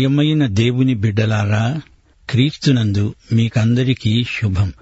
ప్రియమైన 0.00 0.46
దేవుని 0.46 0.94
బిడ్డలారా 0.94 1.80
క్రీస్తునందు 2.30 3.14
మీకందరికీ 3.32 4.24
శుభం. 4.24 4.72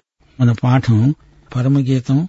మన 0.41 0.53
పాఠం 0.53 1.15
పరమగీతం 1.57 2.29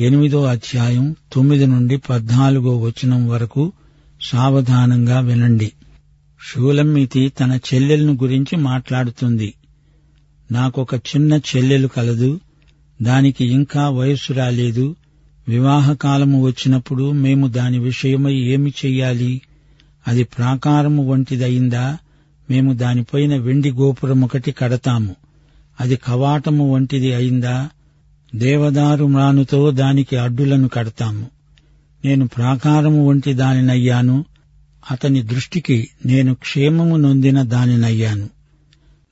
ఎనిమిదో 0.00 0.44
అధ్యాయం 0.44 1.16
తొమ్మిది 1.32 1.66
నుండి 1.66 1.96
పద్నాలుగో 1.96 2.78
వచనం 2.78 3.28
వరకు 3.28 3.72
సావధానంగా 4.22 5.20
వినండి. 5.20 5.72
షూలమ్మితి 6.50 7.28
తన 7.28 7.58
చెల్లెలను 7.74 8.12
గురించి 8.12 8.56
మాట్లాడుతుంది. 8.56 9.54
నాకొక 10.52 10.94
చిన్న 10.94 11.32
చెల్లెలు 11.32 11.88
కలదు 11.88 12.40
దానికి 13.02 13.44
ఇంకా 13.44 13.88
వయస్సు 13.88 14.32
రాలేదు 14.32 14.96
వివాహకాలము 15.48 16.42
వచ్చినప్పుడు 16.42 17.10
మేము 17.10 17.46
దాని 17.46 17.78
విషయమై 17.78 18.34
ఏమి 18.34 18.72
చెయ్యాలి 18.84 19.40
అది 20.08 20.24
ప్రాకారము 20.24 21.06
వంటిదయిందా? 21.06 21.98
మేము 22.50 22.72
దానిపైన 22.72 23.36
వెండి 23.36 23.72
గోపురం 23.72 24.24
ఒకటి 24.24 24.52
కడతాము. 24.52 25.16
అది 25.80 25.96
కవాటము 25.96 26.74
వంటిది 26.74 27.14
అయిందా? 27.14 27.70
దేవదారు 28.34 29.04
మ్రానుతో 29.04 29.70
దానికి 29.70 30.16
అడ్డులను 30.16 30.68
కడతాము. 30.68 31.26
నేను 32.04 32.28
ప్రాకారము 32.28 33.08
వంటి 33.08 33.32
దానినయ్యాను. 33.32 34.24
అతని 34.90 35.22
దృష్టికి 35.22 35.88
నేను 36.06 36.34
క్షేమము 36.34 36.96
నొందిన 36.96 37.42
దానినయ్యాను. 37.42 38.28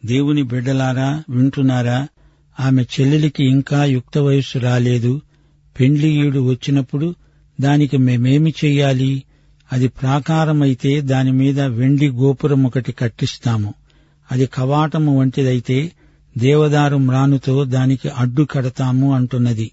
దేవుని 0.06 0.42
బిడ్డలారా 0.42 1.22
వింటున్నారా? 1.30 2.08
ఆమె 2.60 2.82
చెల్లెలికి 2.82 3.44
ఇంకా 3.44 3.84
యుక్త 3.84 4.18
వయస్సు 4.18 4.58
రాలేదు. 4.58 5.20
పెండ్లియుడు 5.80 6.40
వచ్చినప్పుడు 6.40 7.14
దానికి 7.60 7.96
మేమేమి 7.96 8.54
చెయ్యాలి 8.64 9.22
అది 9.72 9.88
ప్రాకారమైతే 9.88 11.00
దానిమీద 11.00 11.60
వెండి 11.60 12.08
గోపురం 12.08 12.66
ఒకటి 12.66 12.92
కట్టిస్తాము. 12.92 13.74
అది 14.32 14.46
కవాటము 14.46 15.20
వంటిదైతే 15.20 15.92
దేవదారు 16.38 16.96
మ్రానుతో 16.96 17.64
దానికి 17.64 18.08
అడ్డు 18.08 18.46
కడతాము 18.50 19.14
అంటున్నది. 19.14 19.70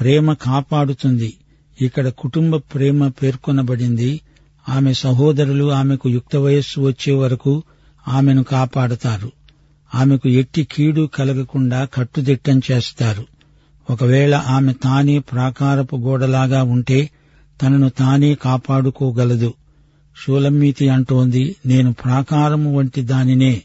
ప్రేమ 0.00 0.32
కాపాడుతుంది. 0.32 1.34
ఇక్కడ 1.80 2.08
కుటుంబ 2.08 2.56
ప్రేమ 2.56 3.08
పేర్కొనబడింది. 3.08 4.20
ఆమె 4.68 4.94
సహోదరులు 4.94 5.72
ఆమెకు 5.72 6.08
యుక్త 6.08 6.36
వయస్సు 6.36 6.80
వచ్చే 6.80 7.14
వరకు 7.14 7.62
ఆమెను 8.08 8.42
కాపాడతారు. 8.44 9.32
ఆమెకు 9.94 10.28
ఎట్టి 10.28 10.68
కీడు 10.72 11.10
కలగకుండా 11.14 11.84
కట్టుదిట్టం 11.84 12.60
చేస్తారు. 12.70 13.24
ఒకవేళ 13.90 14.34
ఆమె 14.34 14.72
తానే 14.72 15.18
ప్రాకారపు 15.18 15.96
గోడలాగా 15.96 16.62
ఉంటే 16.62 17.10
తనను 17.62 17.88
తానే 17.88 18.34
కాపాడుకోగలదు. 18.34 19.54
షూలమ్మీతి 20.26 20.88
అంటోంది 20.88 21.56
నేను 21.66 21.92
ప్రాకారము 21.92 22.76
వంటి 22.76 23.02
దానినే 23.02 23.62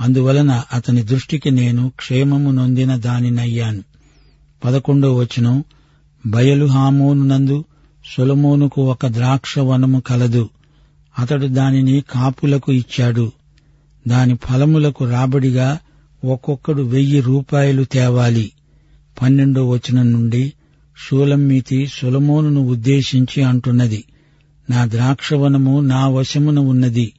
అందువలన 0.00 0.62
అతని 0.72 1.02
దృష్టికి 1.02 1.50
నేను 1.50 1.92
క్షేమము 1.96 2.50
నొందిన 2.50 2.96
దానినయ్యాను. 2.96 3.82
పదకొండో 4.64 5.14
వచనం 5.14 5.64
బయలు 6.26 6.66
హామోనునందు 6.66 7.64
సొలమోనుకు 8.16 8.90
ఒక 8.90 9.06
ద్రాక్ష 9.06 9.58
వనము 9.58 10.00
కలదు. 10.00 10.48
అతడు 11.18 11.46
దానిని 11.46 12.04
కాపులకు 12.10 12.72
ఇచ్చాడు. 12.72 13.32
దాని 14.08 14.36
ఫలములకు 14.36 15.04
రాబడిగా 15.04 15.78
ఒక్కొక్కడు 16.24 16.82
వెయ్యి 16.82 17.20
రూపాయలు 17.20 17.84
తేవాలి. 17.84 18.52
పన్నెండో 19.22 19.68
వచనం 19.68 20.12
నుండి 20.12 20.52
షూలమ్మీతి 21.04 21.86
సులమోనును 21.86 22.60
ఉద్దేశించి 22.60 23.42
అంటున్నది. 23.42 24.04
నా 24.70 24.86
ద్రాక్షవనము 24.86 25.80
నా 25.80 26.08
వశమున 26.08 26.58
ఉన్నది. 26.58 27.12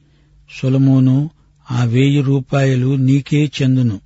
సులమోను 0.62 1.30
ఆ 1.70 1.84
వెయ్యి 1.84 2.22
రూపాయలు 2.22 2.96
నీకే 2.96 3.50
చెందును. 3.62 4.00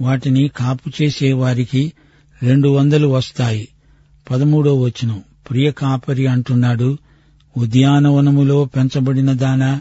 వాటిని 0.00 0.50
కాపు 0.56 1.02
చేసేవారికి 1.02 1.92
రెండు 2.42 2.68
వందలు 2.68 3.08
వస్తాయి. 3.08 3.68
పదమూడో 4.30 4.80
వచనం. 4.80 5.22
ప్రియ 5.50 5.70
కాపరి 5.70 6.26
అంటున్నాడు 6.26 6.98
ఉద్యానవనములో 7.56 8.64
పెంచబడిన 8.64 9.32
దానా 9.32 9.80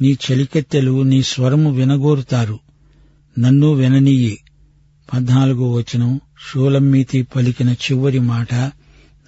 నీ 0.00 0.16
చలికెత్తెలు 0.32 1.02
నీ 1.02 1.22
స్వరము 1.22 1.72
వినగోరుతారు. 1.72 2.58
నన్ను 3.38 3.72
విననీయి. 3.72 4.38
పద్నాలుగో 5.12 5.72
వచనం 5.72 6.20
షూలమ్మీతి 6.50 7.22
పలికిన 7.22 7.70
చివరి 7.70 8.18
మాట 8.18 8.54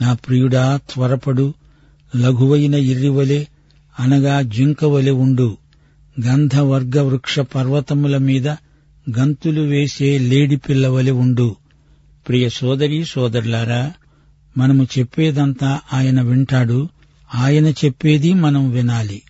నా 0.01 0.13
ప్రియుడా 0.13 0.81
త్వరపడు 0.91 1.55
లఘువైన 2.17 2.75
ఇర్రివలె 2.75 3.45
అనగా 4.01 4.43
జింకవలె 4.43 5.11
ఉండు. 5.11 5.57
గంధవర్గ 6.27 7.01
వృక్ష 7.01 7.41
పర్వతముల 7.41 8.17
మీద 8.17 8.49
గంతులు 9.19 9.61
వేసే 9.61 10.19
లేడి 10.19 10.57
పిల్లవలె 10.57 11.11
ఉండు. 11.11 11.57
ప్రియ 12.29 12.49
సోదరి 12.49 13.05
సోదరులారా 13.05 13.93
మనము 14.59 14.87
చెప్పేదంతా 14.99 15.81
ఆయన 15.93 16.21
వింటాడు. 16.21 16.89
ఆయన 17.35 17.67
చెప్పేది 17.67 18.35
మనం 18.35 18.71
వినాలి. 18.71 19.23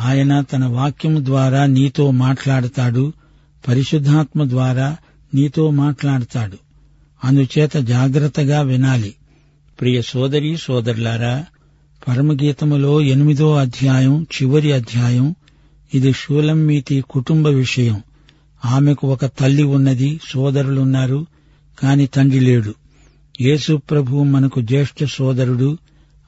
ఆయన 0.00 0.40
తన 0.40 0.64
వాక్యము 0.64 1.24
ద్వారా 1.24 1.66
నీతో 1.66 2.10
మాట్లాడతాడు. 2.10 3.12
పరిశుద్ధాత్మ 3.68 4.48
ద్వారా 4.48 4.96
నీతో 5.34 5.70
మాట్లాడతాడు. 5.70 6.58
అందుచేత 7.24 7.76
జాగ్రత్తగా 7.76 8.60
వినాలి. 8.60 9.14
ప్రియ 9.80 10.02
సోదరి 10.02 10.56
సోదరులారా 10.56 11.44
పరమగీతములో 12.08 13.00
ఎనిమిదో 13.00 13.56
అధ్యాయం 13.56 14.22
చివరి 14.22 14.72
అధ్యాయం 14.72 15.34
ఇది 15.94 16.12
షూలమ్మీతి 16.12 17.04
కుటుంబ 17.10 17.48
విషయం. 17.48 18.02
ఆమెకు 18.64 19.06
ఒక 19.06 19.24
తల్లి 19.24 19.62
ఉన్నది 19.62 20.20
సోదరులున్నారు 20.28 21.26
కాని 21.82 22.06
తండ్రి 22.06 22.40
లేడు. 22.40 22.74
యేసు 23.40 23.80
ప్రభు 23.90 24.22
మనకు 24.22 24.60
జ్యేష్ఠ 24.60 25.04
సోదరుడు 25.04 25.78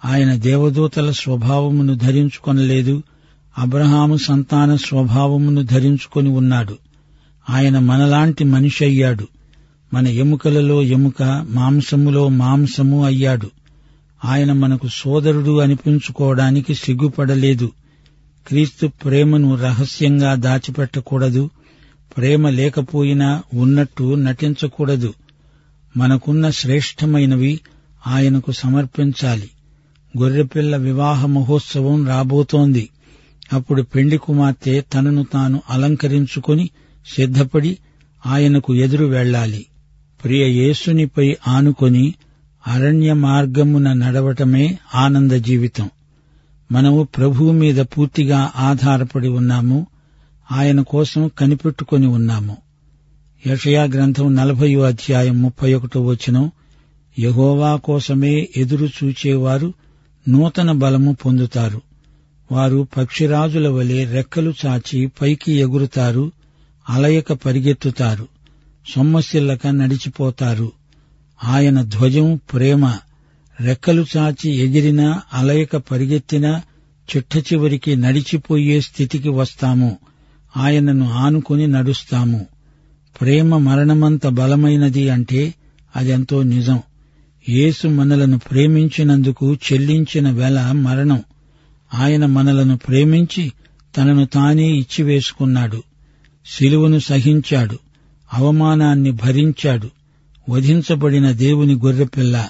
ఆయన 0.04 0.34
దేవదూతల 0.34 1.10
స్వభావమును 1.10 1.94
ధరించుకొనలేదు 1.94 3.02
అబ్రహాము 3.58 4.16
సంతాన 4.16 4.76
స్వభావమును 4.76 5.62
ధరించుకొని 5.62 6.28
ఉన్నాడు. 6.28 6.78
ఆయన 7.50 7.78
మనలాంటి 7.78 8.44
మనిషి 8.44 8.84
అయ్యాడు. 8.84 9.26
మన 9.94 10.08
ఎముకలలో 10.08 10.82
ఎముక 10.82 11.46
మాంసములో 11.50 12.28
మాంసము 12.28 13.04
అయ్యాడు. 13.04 13.50
ఆయన 14.24 14.52
మనకు 14.52 14.88
సోదరుడు 14.92 15.60
అనిపించుకోవడానికి 15.60 16.74
సిగ్గుపడలేదు. 16.74 17.72
క్రీస్తు 18.48 18.86
ప్రేమను 18.86 19.54
రహస్యంగా 19.54 20.34
దాచిపెట్టకూడదు. 20.34 21.50
ప్రేమ 22.16 22.48
లేకపోయినా 22.48 23.42
ఉన్నట్టు 23.54 24.14
నటించకూడదు. 24.14 25.14
మనకున్న 25.96 26.50
శ్రేష్టమైనవి 26.50 27.60
ఆయనకు 28.06 28.52
సమర్పించాలి. 28.52 29.50
గొర్రెపిల్ల 30.18 30.76
వివాహ 30.76 31.26
మహోత్సవం 31.26 32.08
రాబోతోంది. 32.08 32.88
అప్పుడు 33.52 33.82
పెండి 33.82 34.16
కుమార్తె 34.16 34.80
తనను 34.80 35.26
తాను 35.32 35.62
అలంకరించుకొని 35.70 36.70
సిద్ధపడి 37.06 37.78
ఆయనకు 38.26 38.74
ఎదురు 38.74 39.04
వెళ్ళాలి. 39.04 39.66
ప్రియ 40.24 40.46
యేసునిపై 40.46 41.36
ఆనుకొని 41.48 42.14
అరణ్య 42.66 43.12
మార్గమున 43.12 43.92
నడవటమే 43.92 44.78
ఆనంద 44.94 45.32
జీవితం. 45.32 45.90
మనము 46.72 47.02
ప్రభువు 47.02 47.52
మీద 47.52 47.76
పూర్తిగా 47.76 48.52
ఆధారపడి 48.56 49.28
ఉన్నాము. 49.28 49.86
ఆయన 50.52 50.80
కోసం 50.80 51.30
కనిపెట్టుకొని 51.38 52.06
ఉన్నాము. 52.06 52.56
యషయా 53.46 53.84
గ్రంథం 53.84 54.34
నలభయో 54.34 54.80
అధ్యాయం 54.80 55.42
ముప్పై 55.42 55.74
ఒకటో 55.74 56.02
వచనం 56.02 56.50
యహోవా 57.18 57.76
కోసమే 57.76 58.48
ఎదురు 58.56 58.88
చూచేవారు 59.04 59.72
నూతన 60.28 60.72
బలము 60.72 61.16
పొందుతారు. 61.24 61.82
వారు 62.52 62.86
పక్షిరాజుల 62.96 63.68
వలె 63.68 64.04
రెక్కలు 64.04 64.54
చాచి 64.66 65.06
పైకి 65.06 65.52
ఎగురుతారు. 65.52 66.32
అలయక 66.90 67.32
పరిగెత్తుతారు. 67.32 68.28
సొమ్మసిల్లక 68.94 69.66
నడిచిపోతారు. 69.66 70.72
ఆయన 71.44 71.82
ధ్వజం 71.82 72.40
ప్రేమ. 72.52 72.96
రెక్కలు 73.60 74.06
చాచి 74.16 74.50
ఎగిరినా 74.50 75.22
అలయక 75.34 75.76
పరిగెత్తినా 75.76 76.62
చిట్ట 77.16 77.52
చివరికి 77.52 77.96
నడిచిపోయే 77.96 78.80
స్థితికి 78.80 79.28
వస్తాము. 79.28 79.98
ఆయనను 80.56 81.12
ఆనుకుని 81.12 81.66
నడుస్తాము. 81.66 82.46
ప్రేమ 83.20 83.56
మరణమంత 83.56 84.26
బలమైనది 84.26 85.08
అంటే 85.08 85.54
అదెంతో 85.96 86.42
నిజం. 86.42 86.80
యేసు 87.48 87.88
మనలను 87.88 88.38
ప్రేమించినందుకు 88.38 89.54
చెల్లించిన 89.54 90.30
వెల 90.30 90.72
మరణం. 90.72 91.22
ఆయన 91.94 92.26
మనలను 92.26 92.76
ప్రేమించి 92.76 93.52
తనను 93.96 94.26
తానే 94.26 94.66
ఇచ్చివేసుకున్నాడు. 94.66 95.82
శిలువను 96.46 96.98
సహించాడు. 96.98 97.78
అవమానాన్ని 98.34 99.10
భరించాడు. 99.10 99.90
వధించబడిన 100.50 101.30
దేవుని 101.30 101.74
గొర్రెపిల్ల. 101.74 102.48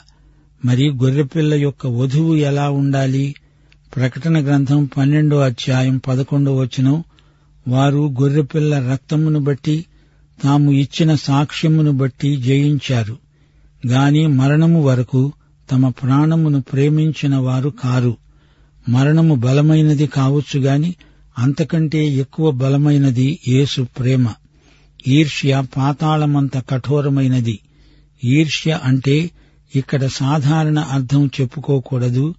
మరి 0.64 0.90
గొర్రెపిల్ల 0.90 1.54
యొక్క 1.54 1.87
వధువు 1.87 2.34
ఎలా 2.34 2.70
ఉండాలి? 2.70 3.34
ప్రకటన 3.96 4.44
గ్రంథం 4.44 4.90
పన్నెండో 4.96 5.38
అధ్యాయం 5.38 6.00
పదకొండో 6.08 6.56
వచనం. 6.56 7.04
వారు 7.69 8.14
గొర్రెపిల్ల 8.20 8.92
రక్తమును 8.92 9.40
బట్టి 9.40 9.84
తాము 10.42 10.72
ఇచ్చిన 10.72 11.14
సాక్ష్యమును 11.14 11.90
బట్టి 11.90 12.37
జయించారు. 12.37 13.16
గాని 13.87 14.26
మరణము 14.26 14.82
వరకు 14.82 15.32
తమ 15.72 15.88
ప్రాణమును 15.88 16.60
ప్రేమించిన 16.60 17.37
వారు 17.37 17.69
కారు. 17.69 18.16
మరణము 18.88 19.34
బలమైనది 19.34 20.06
కావచ్చు 20.06 20.60
గాని 20.60 20.94
అంతకంటే 21.40 22.06
ఎక్కువ 22.06 22.50
బలమైనది 22.50 23.38
యేసు 23.48 23.82
ప్రేమ. 23.82 24.28
ఈర్ష్య 25.08 25.62
పాతాళమంత 25.76 26.70
కఠోరమైనది. 26.70 27.58
ఈర్ష్య 28.25 28.81
అంటే 28.84 29.31
ఇక్కడ 29.76 30.06
సాధారణ 30.06 30.78
అర్థం 30.78 31.31
చెప్పుకోకూడదు. 31.40 32.34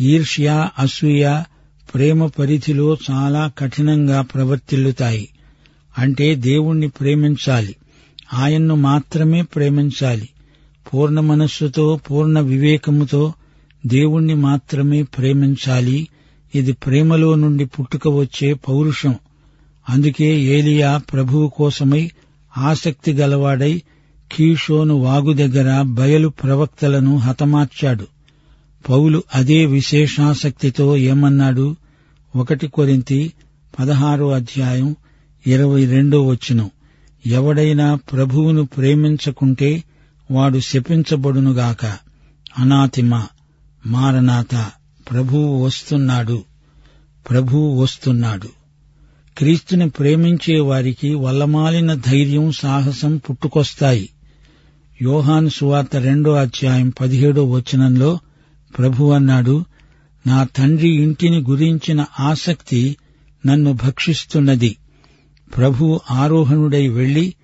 ఈర్ష్య 0.00 0.68
అసూయ 0.78 1.42
ప్రేమ 1.94 2.26
పరిధిలో 2.26 2.96
చాలా 3.10 3.52
కఠినంగా 3.58 4.20
ప్రవర్తిల్లుతాయి. 4.22 5.28
అంటే 5.98 6.34
దేవుణ్ణి 6.34 6.88
ప్రేమించాలి. 6.88 7.76
ఆయన్ను 8.34 8.74
మాత్రమే 8.74 9.42
ప్రేమించాలి. 9.42 10.28
పూర్ణ 10.94 11.20
మనస్సుతో 11.20 12.00
పూర్ణ 12.10 12.40
వివేకముతో 12.40 13.32
దేవుణ్ణి 13.86 14.34
మాత్రమే 14.34 15.02
ప్రేమించాలి. 15.02 16.08
ఇది 16.56 16.72
ప్రేమలో 16.72 17.34
నుండి 17.34 17.64
పుట్టుక 17.64 18.08
వచ్చే 18.08 18.54
పౌరుషం. 18.54 19.14
అందుకే 19.88 20.40
ఏలియా 20.40 20.96
ప్రభువు 20.96 21.48
కోసమై 21.48 22.10
ఆసక్తి 22.58 23.12
గలవాడై 23.12 23.82
కీషోను 24.32 24.94
వాగు 24.94 25.32
దగ్గర 25.32 25.82
బయలు 25.82 26.28
ప్రవక్తలను 26.28 27.16
హతమార్చాడు. 27.16 28.06
పౌలు 28.88 29.22
అదే 29.34 29.66
విశేషాసక్తితో 29.66 30.96
ఏమన్నాడు? 30.96 31.76
ఒకటి 32.36 32.66
కొరింతి 32.66 33.32
పదహారో 33.78 34.30
అధ్యాయం 34.30 34.96
ఇరవై 35.46 35.86
రెండో 35.86 36.26
వచనం. 36.26 36.70
ఎవడైనా 37.26 37.94
ప్రభువును 37.94 38.66
ప్రేమించకుంటే 38.66 39.84
వాడు 40.30 40.58
శపించబడునుగాక. 40.58 41.86
అనాతిమ 42.58 43.26
మారనాథ. 43.86 44.70
ప్రభువు 45.10 45.64
వస్తున్నాడు. 45.64 46.44
ప్రభువు 47.30 47.82
వస్తున్నాడు. 47.82 48.48
క్రీస్తుని 49.38 49.88
ప్రేమించే 49.88 50.60
వారికి 50.60 51.14
వల్లమాలిన 51.14 51.94
ధైర్యం 51.94 52.52
సాహసం 52.52 53.16
పుట్టుకొస్తాయి. 53.16 54.08
యోహాను 55.02 55.48
సువార్త 55.48 55.96
రెండో 55.96 56.32
అధ్యాయం 56.32 56.92
పదిహేడో 57.00 57.44
వచనంలో 57.44 58.18
ప్రభు 58.78 59.10
అన్నాడు 59.10 59.64
నా 60.26 60.44
తండ్రి 60.44 60.88
ఇంటిని 60.88 61.38
గురించిన 61.38 62.04
ఆసక్తి 62.20 62.96
నన్ను 63.46 63.72
భక్షిస్తున్నది. 63.72 64.76
ప్రభు 65.56 66.00
ఆరోహణుడై 66.10 66.88
వెళ్ళి 66.88 67.34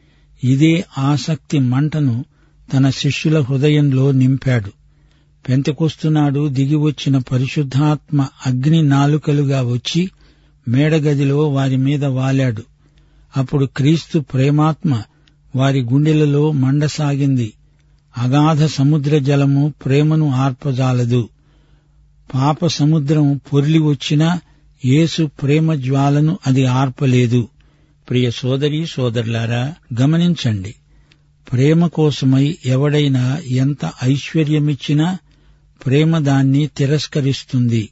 ఇదే 0.44 0.84
ఆసక్తి 0.98 1.58
మంటను 1.58 2.24
తన 2.72 2.90
శిష్యుల 2.90 3.40
హృదయంలో 3.40 4.12
నింపాడు. 4.12 4.81
పెంతకొస్తున్నాడు 5.48 6.48
దిగివచ్చిన 6.48 7.18
పరిశుద్ధాత్మ 7.18 8.26
అగ్ని 8.46 8.82
నాలుకలుగా 8.82 9.62
వచ్చి 9.62 10.10
మేడగదిలో 10.68 11.48
వారి 11.48 11.76
మీద 11.76 12.04
వాలాడు. 12.04 12.62
అప్పుడు 13.36 13.66
క్రీస్తు 13.66 14.18
ప్రేమాత్మ 14.18 15.02
వారి 15.56 15.80
గుండెలలో 15.80 16.52
మండసాగింది. 16.52 17.52
అగాధ 18.18 18.64
సముద్ర 18.64 19.18
జలము 19.18 19.74
ప్రేమను 19.84 20.30
ఆర్పజాలదు. 20.30 21.28
పాప 22.34 22.66
సముద్రం 22.66 23.40
పొర్లి 23.52 23.78
వచ్చినా 23.78 24.40
యేసు 24.84 25.30
ప్రేమ 25.42 25.74
జ్వాలను 25.74 26.38
అది 26.46 26.64
ఆర్పలేదు. 26.66 27.48
ప్రియ 28.10 28.30
సోదరి 28.30 28.86
సోదరులారా 28.86 29.74
గమనించండి. 30.00 30.74
ప్రేమ 31.52 31.86
కోసమై 31.86 32.56
ఎవడైనా 32.66 33.38
ఎంత 33.46 33.92
ఐశ్వర్యమిచ్చినా 34.04 35.18
ప్రేమ 35.86 36.18
దాన్ని 36.18 36.66
తిరస్కరిస్తుంది. 36.66 37.88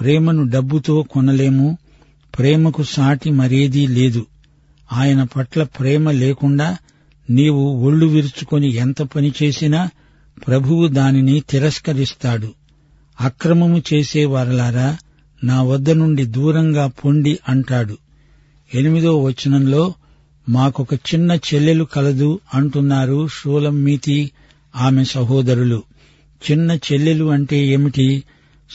ప్రేమను 0.00 0.50
డబ్బుతో 0.50 1.02
కొనలేము. 1.02 1.78
ప్రేమకు 2.38 2.82
సాటి 2.82 3.30
మరేదీ 3.30 3.86
లేదు. 3.86 4.26
ఆయన 4.92 5.22
పట్ల 5.22 5.62
ప్రేమ 5.62 6.10
లేకుండా 6.10 6.76
నీవు 7.30 7.86
ఒళ్ళు 7.86 8.06
విరుచుకొని 8.06 8.74
ఎంత 8.74 9.02
పని 9.02 9.32
చేసినా 9.42 9.90
ప్రభువు 10.46 10.88
దానిని 10.88 11.42
తిరస్కరిస్తాడు. 11.50 12.54
అక్రమము 13.20 13.82
చేసేవారలారా 13.94 14.98
నా 15.44 15.62
వద్ద 15.62 15.90
నుండి 15.90 16.24
దూరంగా 16.24 16.86
పొండి 16.86 17.38
అంటాడు. 17.48 17.98
ఎనిమిదో 18.74 19.22
వచనంలో 19.22 19.94
మాకొక 20.48 20.94
చిన్న 20.94 21.32
చెల్లెలు 21.32 21.84
కలదు 21.84 22.40
అంటున్నారు 22.54 23.28
షూలమ్మీతి 23.28 24.30
ఆమె 24.76 25.04
సహోదరులు. 25.04 25.82
చిన్న 26.50 26.72
చెల్లెలు 26.72 27.24
అంటే 27.24 27.66
ఏమిటి? 27.66 28.22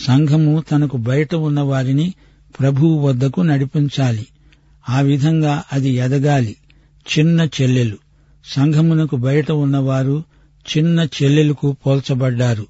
సంఘము 0.07 0.63
తనకు 0.71 0.97
బయట 0.97 1.35
ఉన్న 1.35 1.59
వారిని 1.59 2.13
ప్రభువు 2.59 3.07
వద్దకు 3.07 3.41
నడిపించాలి. 3.41 4.27
ఆ 4.89 4.99
విధంగా 4.99 5.63
అది 5.73 5.89
ఎదగాలి. 5.89 6.55
చిన్న 7.17 7.47
చెల్లెలు. 7.61 7.97
సంఘమునకు 8.45 9.15
బయట 9.15 9.51
ఉన్నవారు 9.51 10.23
చిన్న 10.77 11.07
చెల్లెలకు 11.23 11.75
పోల్చబడ్డారు. 11.85 12.65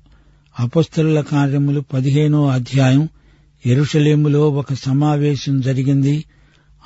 అపస్తుల 0.59 1.21
కార్యములు 1.21 1.83
పదిహేనో 1.93 2.47
అధ్యాయం 2.47 3.09
ఎరుషలేములో 3.65 4.49
ఒక 4.49 4.73
సమావేశం 4.73 5.61
జరిగింది. 5.61 6.23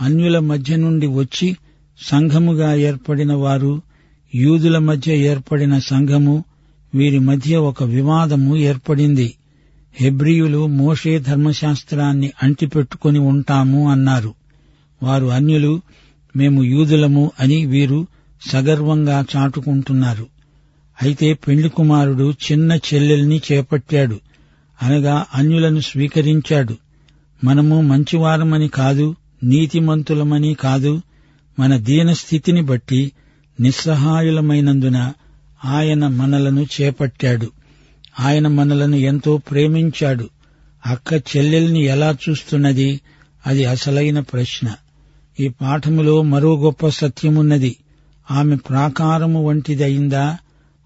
అన్యుల 0.01 0.39
మధ్య 0.39 0.75
నుండి 0.75 1.07
వచ్చి 1.07 1.57
సంఘముగా 2.01 2.75
ఏర్పడిన 2.75 3.33
వారు 3.33 3.81
యూదుల 4.35 4.77
మధ్య 4.77 5.17
ఏర్పడిన 5.17 5.79
సంఘము 5.79 6.43
వీరి 6.95 7.19
మధ్య 7.19 7.57
ఒక 7.57 7.83
వివాదము 7.83 8.55
ఏర్పడింది. 8.55 9.35
హెబ్రియులు 9.95 10.67
మోషే 10.67 11.19
ధర్మశాస్త్రాన్ని 11.19 12.31
అంటిపెట్టుకుని 12.43 13.19
ఉంటాము 13.19 13.91
అన్నారు. 13.91 14.33
వారు 15.03 15.25
అన్యులు 15.25 15.81
మేము 16.35 16.63
యూదులము 16.63 17.31
అని 17.39 17.65
వీరు 17.65 18.07
సగర్వంగా 18.49 19.25
చాటుకుంటున్నారు. 19.35 20.27
అయితే 21.01 21.33
పెండ్లి 21.33 21.69
కుమారుడు 21.69 22.31
చిన్న 22.31 22.71
చెల్లెల్ని 22.71 23.41
చేపట్టాడు. 23.51 24.19
అనగా 24.83 25.25
అన్యులను 25.35 25.79
స్వీకరించాడు. 25.79 26.77
మనము 27.43 27.81
మంచివారమని 27.81 28.67
కాదు 28.67 29.15
నీతిమంతులమని 29.43 30.53
కాదు 30.53 31.01
మన 31.59 31.77
దీనస్థితిని 31.77 32.61
బట్టి 32.61 33.11
నిస్సహాయులమైనందున 33.61 35.13
ఆయన 35.65 36.07
మనలను 36.07 36.65
చేపట్టాడు. 36.81 37.51
ఆయన 38.19 38.47
మనలను 38.47 38.95
ఎంతో 38.95 39.37
ప్రేమించాడు. 39.37 40.29
అక్క 40.85 41.13
చెల్లెల్ని 41.13 41.83
ఎలా 41.83 42.17
చూస్తున్నది? 42.29 43.01
అది 43.47 43.65
అసలైన 43.65 44.19
ప్రశ్న. 44.19 44.75
ఈ 45.39 45.47
పాఠములో 45.47 46.21
మరో 46.21 46.55
గొప్ప 46.55 46.87
సత్యమున్నది. 46.87 47.75
ఆమె 48.31 48.55
ప్రాకారము 48.55 49.47
వంటిదయిందా? 49.47 50.37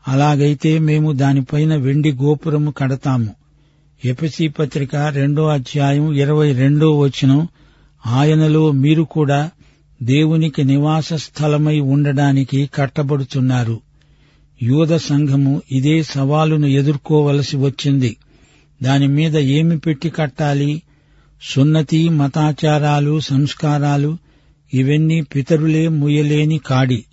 అలాగైతే 0.07 0.79
మేము 0.79 1.11
దానిపైన 1.11 1.75
వెండి 1.75 2.11
గోపురము 2.11 2.71
కడతాము. 2.71 3.35
ఎపిసి 4.05 4.47
పత్రిక 4.47 4.95
రెండో 4.95 5.47
అధ్యాయం 5.47 6.13
ఇరవై 6.13 6.53
రెండో 6.53 6.99
వచనం 6.99 7.47
ఆయనలో 8.07 8.71
మీరు 8.71 9.03
కూడా 9.03 9.51
దేవునికి 10.03 10.63
నివాస 10.63 11.13
స్థలమై 11.13 11.79
ఉండడానికి 11.79 12.69
కట్టబడుతున్నారు. 12.75 13.86
యూద 14.63 14.95
సంఘము 14.95 15.61
ఇదే 15.71 16.03
సవాలును 16.03 16.67
ఎదుర్కోవలసి 16.67 17.57
వచ్చింది. 17.57 18.17
దాని 18.83 19.07
మీద 19.07 19.37
ఏమి 19.37 19.79
పెట్టి 19.79 20.09
కట్టాలి? 20.09 20.81
సున్నతి 21.41 22.09
మతాచారాలు 22.09 23.19
సంస్కారాలు 23.19 24.17
ఇవన్నీ 24.73 25.21
పితరులే 25.21 25.87
ముయ్యలేని 25.87 26.57
కాడి. 26.57 27.05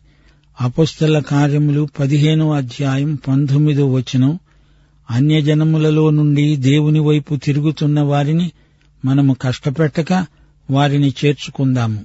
అపుస్తల 0.61 1.19
కార్యములు 1.19 1.89
పదిహేనో 2.01 2.53
అధ్యాయం 2.53 3.19
పంతొమ్మిదో 3.29 3.93
వచనం. 3.93 4.39
అన్యజనములలో 5.11 6.11
నుండి 6.11 6.57
దేవుని 6.57 7.01
వైపు 7.01 7.37
తిరుగుతున్న 7.37 8.01
వారిని 8.01 8.51
మనము 9.05 9.37
కష్టపెట్టక 9.43 10.27
వారిని 10.71 11.15
చేర్చుకుందాము. 11.25 12.05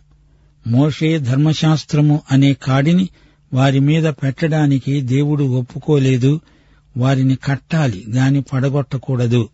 మోషే 0.68 1.20
ధర్మశాస్త్రము 1.20 2.22
అనే 2.32 2.54
కాడిని 2.54 3.10
వారి 3.54 3.80
మీద 3.80 4.04
పెట్టడానికి 4.04 5.02
దేవుడు 5.02 5.44
ఒప్పుకోలేదు. 5.44 6.42
వారిని 6.98 7.36
కట్టాలి 7.36 8.06
గాని 8.10 8.42
పడగొట్టకూడదు. 8.42 9.50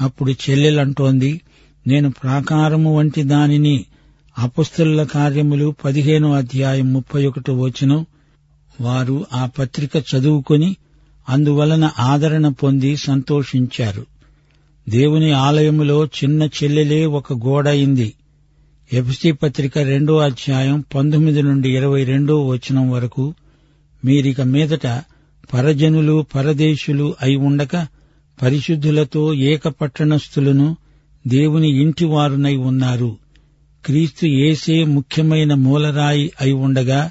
అప్పుడు 0.00 0.32
చెల్లెలంటోంది 0.32 1.40
నేను 1.86 2.10
ప్రాకారము 2.10 2.98
వంటి 2.98 3.22
దానిని 3.22 3.84
అపుస్తుల 4.38 5.02
కార్యములు 5.02 5.74
పదిహేను 5.84 6.34
అధ్యాయం 6.34 6.92
ముప్పై 6.92 7.26
ఒకటి 7.26 7.50
వచనం 7.50 8.06
వారు 8.80 9.26
ఆ 9.32 9.46
పత్రిక 9.46 9.90
చదువుకొని 9.96 10.76
అందువలన 11.28 11.90
ఆదరణ 11.98 12.48
పొంది 12.48 12.96
సంతోషించారు. 12.96 14.06
దేవుని 14.88 15.32
ఆలయములో 15.32 16.06
చిన్న 16.06 16.42
చెల్లెలే 16.42 17.06
ఒక 17.06 17.32
గోడ 17.32 17.68
అయింది. 17.68 18.12
ఎఫ్సి 18.92 19.32
పత్రిక 19.32 19.78
రెండో 19.78 20.16
అధ్యాయం 20.16 20.84
పంతొమ్మిది 20.94 21.42
నుండి 21.42 21.76
ఇరవై 21.76 22.04
రెండో 22.04 22.46
వచనం 22.46 22.90
వరకు 22.90 23.34
మీరిక 24.04 24.40
మీదట 24.40 24.86
పరజనులు 25.54 26.26
పరదేశులు 26.34 27.14
అయి 27.22 27.36
ఉండక 27.36 27.86
పరిశుద్ధులతో 28.42 29.34
ఏకపట్టణస్థులను 29.34 30.76
దేవుని 31.26 31.68
ఇంటివారునై 31.68 32.56
ఉన్నారు. 32.56 33.16
క్రీస్తు 33.84 34.26
ఏసే 34.26 34.84
ముఖ్యమైన 34.84 35.54
మూలరాయి 35.54 36.32
అయి 36.40 36.52
ఉండగా 36.52 37.10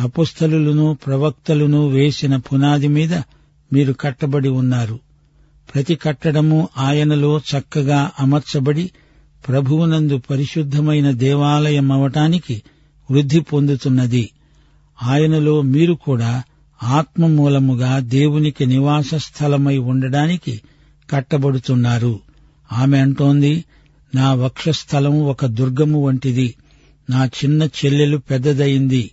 అపుస్తలులను 0.00 0.98
ప్రవక్తలను 1.06 1.88
వేసిన 1.88 2.36
పునాది 2.36 2.88
మీద 2.88 3.14
మీరు 3.72 3.92
కట్టబడి 3.92 4.48
ఉన్నారు. 4.48 5.00
ప్రతి 5.74 5.94
కట్టడము 5.94 6.68
ఆయనలో 6.78 7.38
చక్కగా 7.38 8.10
అమర్చబడి 8.20 8.90
ప్రభువునందు 9.48 10.22
పరిశుద్ధమైన 10.30 11.10
దేవాలయమవటానికి 11.10 12.62
వృద్ధి 13.10 13.40
పొందుతున్నది. 13.40 14.30
ఆయనలో 15.02 15.62
మీరు 15.62 15.94
కూడా 15.94 16.42
ఆత్మ 16.82 17.26
మూలముగా 17.26 17.98
దేవునికి 17.98 18.66
నివాస 18.66 19.14
స్థలమై 19.14 19.78
ఉండడానికి 19.78 20.60
కట్టబడుతున్నారు. 21.10 22.20
ఆమె 22.72 22.98
అంటోంది 22.98 23.64
నా 24.14 24.34
వక్షస్థలము 24.34 25.30
ఒక 25.30 25.46
దుర్గము 25.46 26.06
వంటిది. 26.06 26.54
నా 27.10 27.26
చిన్న 27.26 27.62
చెల్లెలు 27.62 28.16
పెద్దదయింది. 28.16 29.10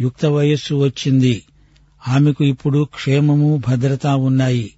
యుక్త 0.00 0.26
వయస్సు 0.26 0.74
వచ్చింది. 0.74 1.42
ఆమెకు 2.08 2.44
ఇప్పుడు 2.44 2.88
క్షేమము 2.94 3.62
భద్రత 3.68 4.06
ఉన్నాయి. 4.06 4.70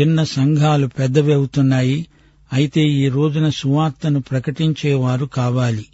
చిన్న 0.00 0.24
సంఘాలు 0.24 0.86
పెద్దవి 0.86 1.34
అవుతున్నాయి. 1.34 2.06
అయితే 2.52 2.80
ఈ 2.80 3.08
రోజున 3.08 3.48
సువార్తను 3.48 4.20
ప్రకటించేవారు 4.20 5.26
కావాలి. 5.26 5.86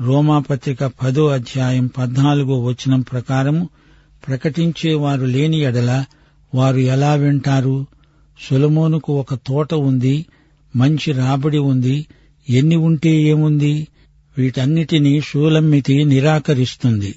రోమాపత్రిక 0.00 0.84
పదో 0.84 1.26
అధ్యాయం 1.28 1.86
పద్నాలుగో 1.86 2.62
వచనం 2.62 3.00
ప్రకారము 3.00 3.68
ప్రకటించేవారు 4.28 5.24
లేని 5.24 5.56
ఎడల 5.56 6.04
వారు 6.54 6.76
ఎలా 6.76 7.14
వింటారు? 7.14 7.86
సొలమోనుకు 8.50 9.20
ఒక 9.20 9.34
తోట 9.34 9.74
ఉంది 9.74 10.26
మంచి 10.76 11.12
రాబడి 11.12 11.58
ఉంది 11.58 12.06
ఎన్ని 12.50 12.76
ఉంటే 12.76 13.22
ఏముంది? 13.22 13.88
వీటన్నిటినీ 14.38 15.20
షూలమ్మితి 15.20 16.04
నిరాకరిస్తుంది. 16.04 17.14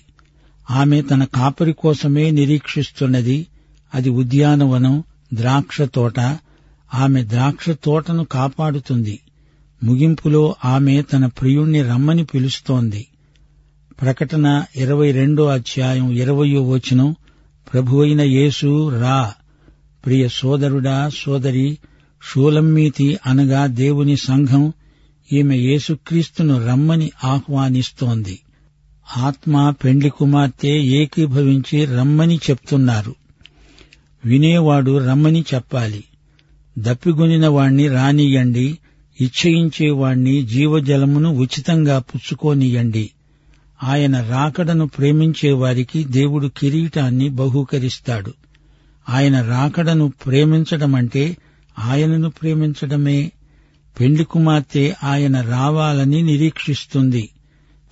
ఆమె 0.71 1.01
తన 1.01 1.23
కాపరి 1.23 1.73
కోసమే 1.73 2.31
నిరీక్షిస్తున్నది 2.31 3.47
అది 3.93 4.09
ఉద్యానవనం 4.09 5.03
ద్రాక్ష 5.33 5.81
తోట 5.81 6.19
ఆమె 6.93 7.23
ద్రాక్ష 7.23 7.69
తోటను 7.69 8.23
కాపాడుతుంది. 8.23 9.19
ముగింపులో 9.83 10.55
ఆమె 10.65 11.01
తన 11.01 11.25
ప్రియుణ్ణి 11.25 11.81
రమ్మని 11.81 12.25
పిలుస్తోంది. 12.25 13.07
ప్రకటన 14.01 14.63
ఇరవై 14.75 15.11
రెండో 15.11 15.45
అధ్యాయం 15.45 16.11
ఇరవయో 16.11 16.69
వచనం. 16.69 17.15
ప్రభువైన 17.73 18.21
యేసు 18.21 18.99
రా. 18.99 19.33
ప్రియ 20.05 20.27
సోదరుడా 20.27 21.09
సోదరి 21.09 21.77
షూలమ్మీతి 22.31 23.17
అనగా 23.25 23.65
దేవుని 23.65 24.17
సంఘం 24.17 24.73
ఈమె 25.33 25.57
యేసుక్రీస్తును 25.57 26.67
రమ్మని 26.67 27.11
ఆహ్వానిస్తోంది. 27.23 28.39
ఆత్మ 29.17 29.73
పెండ్లి 29.83 30.09
కుమార్తె 30.09 30.69
ఏకీభవించి 30.69 31.85
రమ్మని 31.85 32.35
చెప్తున్నారు. 32.35 33.15
వినేవాడు 34.25 35.09
రమ్మని 35.09 35.45
చెప్పాలి. 35.53 36.03
దప్పిగొనిన 36.79 37.47
వాణ్ణి 37.47 37.87
రానియండి 37.87 38.77
ఇచ్చయించేవాణ్ణి 39.21 40.41
జీవజలమును 40.45 41.35
ఉచితంగా 41.35 41.99
పుచ్చుకోనియండి. 41.99 43.09
ఆయన 43.83 44.21
రాకడను 44.21 44.87
ప్రేమించే 44.87 45.51
వారికి 45.51 46.03
దేవుడు 46.03 46.47
కిరీటాన్ని 46.57 47.29
బహూకరిస్తాడు. 47.29 48.33
ఆయన 49.09 49.41
రాకడను 49.41 50.13
ప్రేమించడమంటే 50.25 51.37
ఆయనను 51.79 52.29
ప్రేమించడమే. 52.29 53.31
పెండ్లి 53.99 54.23
కుమార్తె 54.23 54.93
ఆయన 55.03 55.41
రావాలని 55.41 56.21
నిరీక్షిస్తుంది. 56.21 57.29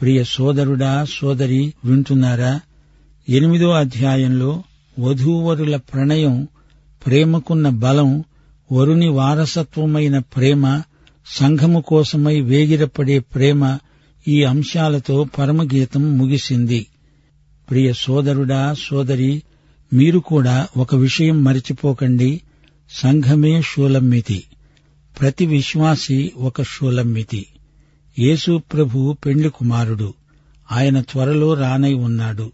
ప్రియ 0.01 0.23
సోదరుడా 0.23 1.05
సోదరి 1.09 1.73
వింటున్నారా? 1.85 2.59
ఎనిమిదో 3.29 3.69
అధ్యాయంలో 3.69 4.63
వధూవరుల 4.99 5.75
ప్రణయం 5.75 6.47
ప్రేమకున్న 7.05 7.69
బలం 7.69 8.23
వరుని 8.71 9.09
వారసత్వమైన 9.09 10.19
ప్రేమ 10.19 10.81
సంఘము 11.27 11.81
కోసమై 11.81 12.41
వేగిరపడే 12.41 13.19
ప్రేమ 13.19 13.77
ఈ 14.27 14.43
అంశాలతో 14.43 15.23
పరమగీతం 15.23 16.17
ముగిసింది. 16.17 16.87
ప్రియ 17.69 17.93
సోదరుడా 17.93 18.73
సోదరి 18.73 19.43
మీరు 19.93 20.19
కూడా 20.19 20.67
ఒక 20.77 20.95
విషయం 20.95 21.43
మరిచిపోకండి. 21.43 22.41
సంఘమే 22.91 23.61
షూలమ్మితి. 23.61 24.43
ప్రతి 25.19 25.45
విశ్వాసి 25.45 26.31
ఒక 26.37 26.61
షూలమ్మితి. 26.61 27.45
యేసు 28.19 28.61
ప్రభు 28.73 29.15
పెండ్లి 29.25 29.49
కుమారుడు. 29.49 30.13
ఆయన 30.71 31.01
త్వరలో 31.01 31.53
రానై 31.53 31.93
ఉన్నాడు. 31.93 32.51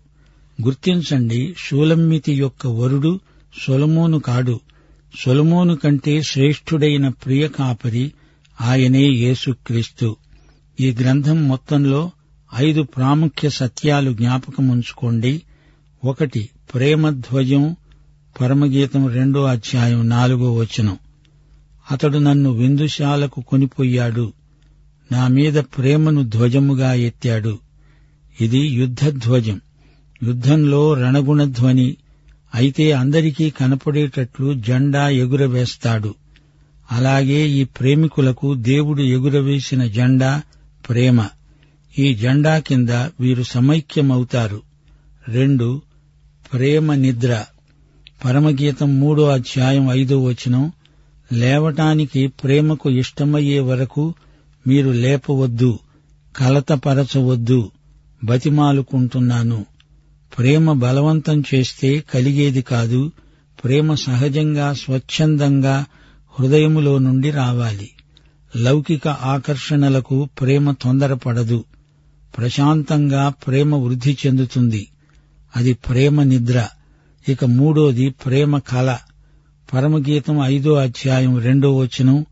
గుర్తించండి 0.64 1.56
షూలమ్మితి 1.58 2.34
యొక్క 2.34 2.68
వరుడు 2.68 3.20
సొలమోను 3.68 4.20
కాడు. 4.20 4.60
సొలమోను 5.20 5.76
కంటే 5.76 6.22
శ్రేష్ఠుడైన 6.22 7.08
ప్రియ 7.08 7.48
కాపరి 7.48 8.12
ఆయనే 8.62 9.02
యేసుక్రీస్తు. 9.02 10.16
ఈ 10.80 10.92
గ్రంథం 10.92 11.48
మొత్తంలో 11.48 12.12
ఐదు 12.56 12.82
ప్రాముఖ్య 12.82 13.50
సత్యాలు 13.50 14.14
జ్ఞాపకముంచుకోండి. 14.14 15.42
ఒకటి 16.06 16.50
ప్రేమధ్వజం 16.74 17.76
పరమగీతం 18.42 19.08
రెండో 19.08 19.44
అధ్యాయం 19.44 20.10
నాలుగో 20.10 20.54
వచనం. 20.54 20.98
అతడు 21.92 22.18
నన్ను 22.18 22.52
విందుశాలకు 22.52 23.42
కొనిపోయాడు. 23.42 24.34
నా 25.12 25.28
మీద 25.28 25.54
ప్రేమను 25.54 26.30
ధ్వజముగా 26.30 26.94
ఎత్తాడు. 26.94 27.60
ఇది 28.42 28.60
యుద్ధధ్వజం. 28.60 29.62
యుద్ధంలో 30.24 30.94
రణగుణధ్వని 30.94 31.98
అయితే 32.56 32.92
అందరికీ 32.92 33.50
కనపడేటట్లు 33.50 34.54
జెండా 34.54 35.10
ఎగురవేస్తాడు. 35.10 36.16
అలాగే 36.92 37.50
ఈ 37.50 37.64
ప్రేమికులకు 37.64 38.54
దేవుడు 38.54 39.02
ఎగురవేసిన 39.02 39.86
జెండా 39.86 40.42
ప్రేమ. 40.90 41.28
ఈ 42.00 42.16
జెండా 42.16 42.60
కింద 42.60 42.90
వీరు 43.20 43.44
సమైక్యమవుతారు. 43.44 44.62
రెండు 45.28 45.82
ప్రేమ 46.54 46.94
నిద్ర. 46.94 47.46
పరమగీతం 48.26 49.00
మూడో 49.00 49.28
అధ్యాయం 49.28 49.92
ఐదో 49.92 50.24
వచనం 50.24 50.72
లేవటానికి 51.34 52.28
ప్రేమకు 52.28 52.90
ఇష్టమయ్యే 52.90 53.60
వరకు 53.60 54.14
మీరు 54.68 54.90
లేపవద్దు 54.90 55.80
కలతపరచవద్దు 56.38 57.72
బతిమాలుకుంటున్నాను. 58.24 59.66
ప్రేమ 60.38 60.74
బలవంతం 60.74 61.44
చేస్తే 61.56 62.00
కలిగేది 62.00 62.62
కాదు 62.62 63.12
ప్రేమ 63.64 63.96
సహజంగా 63.96 64.74
స్వచ్ఛందంగా 64.74 65.86
హృదయములో 66.40 66.98
నుండి 66.98 67.30
రావాలి. 67.30 67.90
లౌకిక 68.56 69.08
ఆకర్షణలకు 69.08 70.30
ప్రేమ 70.42 70.72
తొందరపడదు. 70.72 71.64
ప్రశాంతంగా 72.38 73.30
ప్రేమ 73.30 73.76
వృద్ధి 73.76 74.18
చెందుతుంది. 74.28 74.88
అది 75.56 75.74
ప్రేమ 75.74 76.24
నిద్ర. 76.24 76.68
ఇక 77.30 77.46
మూడోది 77.46 78.10
ప్రేమ 78.10 78.58
కళ. 78.58 78.98
పరమగీతం 79.74 80.40
ఐదో 80.44 80.74
అధ్యాయం 80.74 81.40
రెండో 81.40 81.78
వచనం 81.78 82.26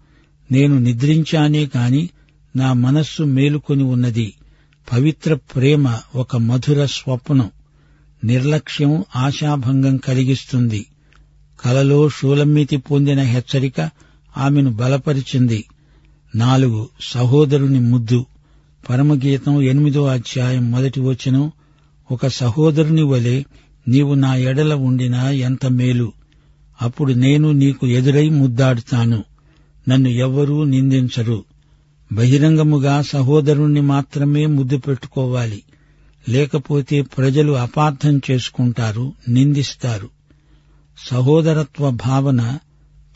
నేను 0.52 0.80
నిద్రించానే 0.80 1.66
కాని 1.66 2.10
నా 2.56 2.74
మనస్సు 2.74 3.24
మేలుకొని 3.24 3.84
ఉన్నది. 3.84 4.34
పవిత్ర 4.92 5.34
ప్రేమ 5.34 5.98
ఒక 6.16 6.36
మధుర 6.36 6.86
స్వప్నం. 6.86 7.50
నిర్లక్ష్యం 8.24 9.04
ఆశాభంగం 9.16 9.98
కలిగిస్తుంది. 9.98 10.86
కలలో 11.62 12.10
షూలమ్మితి 12.10 12.78
పొందిన 12.78 13.22
హెచ్చరిక 13.22 13.90
ఆమెను 14.38 14.72
బలపరిచింది. 14.72 15.66
నాలుగు 16.36 16.90
సహోదరుని 17.02 17.80
ముద్దు. 17.80 18.26
పరమగీతం 18.90 19.62
ఎనిమిదో 19.62 20.06
అధ్యాయం 20.06 20.72
మొదటి 20.72 21.00
వచనం 21.00 21.52
ఒక 22.12 22.28
సహోదరుని 22.28 23.02
వలె 23.02 23.44
నీవు 23.88 24.14
నా 24.14 24.36
ఎడల 24.36 24.74
ఉండినా 24.74 25.30
ఎంత 25.30 25.66
మేలు. 25.66 26.12
అప్పుడు 26.82 27.14
నేను 27.14 27.52
నీకు 27.52 27.88
ఎదురై 27.88 28.30
ముద్దాడుతాను. 28.30 29.24
నన్ను 29.90 30.08
ఎవ్వరూ 30.08 30.64
నిందించరు. 30.64 31.44
బహిరంగముగా 32.14 33.02
సహోదరుణ్ణి 33.02 33.82
మాత్రమే 33.82 34.46
ముద్దు 34.46 34.78
పెట్టుకోవాలి. 34.78 35.64
లేకపోతే 36.30 37.02
ప్రజలు 37.02 37.52
అపార్థం 37.52 38.22
చేసుకుంటారు 38.32 39.14
నిందిస్తారు. 39.28 40.10
సహోదరత్వ 41.12 41.90
భావన 41.90 42.60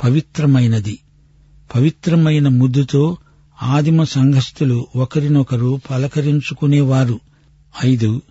పవిత్రమైనది. 0.04 1.00
పవిత్రమైన 1.76 2.48
ముద్దుతో 2.48 3.18
ఆదిమ 3.64 4.04
సంఘస్థులు 4.04 4.88
ఒకరినొకరు 4.96 5.82
పలకరించుకునేవారు. 5.92 7.20
ఐదు 7.86 8.22